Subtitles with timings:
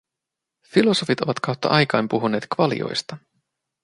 [0.67, 3.17] Filosofit ovat kautta aikain puhuneet kvalioista.